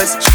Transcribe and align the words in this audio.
Let's 0.00 0.29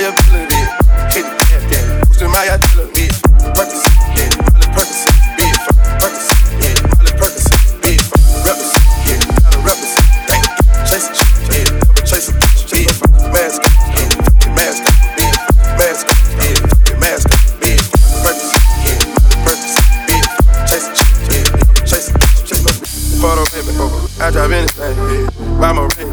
liability. 0.00 0.60
Hey, 1.08 1.24
yeah, 1.24 1.72
yeah. 1.72 2.04
Who's 2.04 2.18
the 2.20 2.28
my 2.28 2.44
liability? 2.44 3.08
purpose. 3.56 3.80
yeah. 4.12 4.28
Holly 4.52 4.68
Perkins, 4.76 5.08
yeah. 5.40 5.56
Purpose, 5.96 6.28
yeah. 6.60 6.76
Holly 7.00 7.12
Perkins, 7.16 7.48
yeah. 7.80 7.96
Purpose, 8.44 8.76
yeah. 9.08 9.16
Dollar 9.40 9.62
rubbers, 9.64 9.94
dang. 10.28 10.44
Chase, 10.84 11.08
yeah. 11.48 11.64
Double 11.80 12.04
chase, 12.04 12.28
yeah. 12.76 12.92
Mask, 13.32 13.64
yeah. 13.96 14.52
Mask, 14.52 14.84
yeah. 15.16 15.32
Mask, 15.80 16.04
yeah. 16.44 17.00
Mask, 17.00 17.28
yeah. 17.64 17.80
Purpose, 18.20 18.52
yeah. 18.84 19.00
Holly 19.00 19.40
Perkins, 19.48 19.80
yeah. 20.12 20.68
Chase, 20.68 20.92
yeah. 21.32 21.44
Double 21.56 21.88
chase, 21.88 22.12
yeah. 22.12 23.16
Photo, 23.16 23.44
baby. 23.48 23.72
I 24.20 24.28
drive 24.30 24.52
anything, 24.52 24.92
yeah. 25.08 25.60
Buy 25.60 25.72
my 25.72 25.88
ring. 25.96 26.05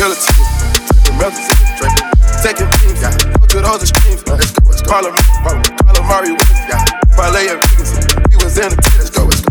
My 0.00 0.06
guillotine, 0.06 0.34
the 1.04 1.12
melted 1.20 1.44
drink. 1.76 1.92
Taking 2.40 2.64
beams, 2.80 3.02
yeah. 3.02 3.12
Go 3.36 3.44
to 3.44 3.60
those 3.60 3.82
extremes, 3.82 4.26
let's 4.28 4.50
go, 4.50 4.64
let's 4.64 4.80
go. 4.80 4.88
Parliament, 4.88 5.26
Parliament, 5.44 6.08
Mari 6.08 6.32
West, 6.32 6.68
yeah. 6.70 6.84
Parlay 7.14 7.48
and 7.52 7.60
Vegas, 7.68 7.92
we 8.30 8.36
was 8.42 8.56
in 8.56 8.70
the 8.70 8.76
let's 8.96 9.10
go, 9.10 9.24
let's 9.24 9.42
go. 9.42 9.49